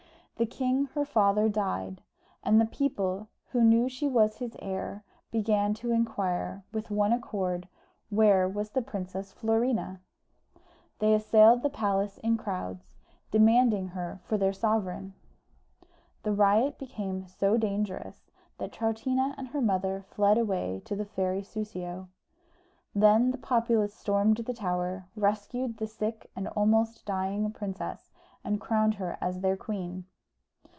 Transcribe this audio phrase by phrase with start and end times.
[0.37, 2.01] The king her father died,
[2.43, 7.67] and the people, who knew she was his heir, began to inquire, with one accord,
[8.09, 10.01] where was the Princess Florina?
[10.97, 12.95] They assailed the palace in crowds,
[13.29, 15.13] demanding her for their sovereign.
[16.23, 21.43] The riot became so dangerous that Troutina and her mother fled away to the fairy
[21.43, 22.07] Soussio.
[22.95, 28.09] Then the populace stormed the tower, rescued the sick and almost dying princess,
[28.43, 30.05] and crowned her as their queen.